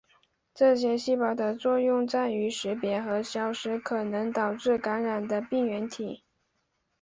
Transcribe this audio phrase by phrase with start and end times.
[0.55, 6.23] 这些细胞的作用在于识别和消灭可能导致感染的病原体。